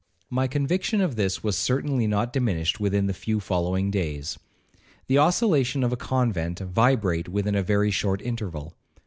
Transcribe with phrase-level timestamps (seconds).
[0.31, 4.39] 'My conviction of this was certainly not diminished within the few following days.
[5.05, 8.73] The oscillations of a convent vibrate within a very short interval.